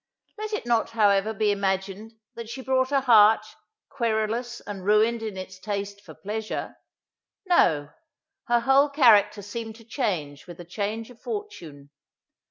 Let 0.39 0.51
it 0.53 0.65
not 0.65 0.89
however 0.89 1.31
be 1.31 1.51
imagined, 1.51 2.13
that 2.33 2.49
she 2.49 2.63
brought 2.63 2.91
a 2.91 3.01
heart, 3.01 3.45
querulous, 3.87 4.59
and 4.61 4.83
ruined 4.83 5.21
in 5.21 5.37
its 5.37 5.59
taste 5.59 6.01
for 6.01 6.15
pleasure. 6.15 6.75
No; 7.45 7.91
her 8.47 8.61
whole 8.61 8.89
character 8.89 9.43
seemed 9.43 9.75
to 9.75 9.83
change 9.85 10.47
with 10.47 10.59
a 10.59 10.65
change 10.65 11.11
of 11.11 11.21
fortune. 11.21 11.91